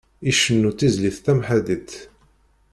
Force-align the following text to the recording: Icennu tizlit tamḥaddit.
Icennu 0.29 0.71
tizlit 0.77 1.17
tamḥaddit. 1.25 1.91